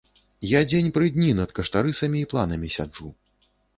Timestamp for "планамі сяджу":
2.33-3.07